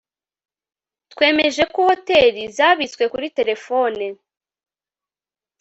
[1.11, 4.05] twemeje ko hoteri zabitswe kuri terefone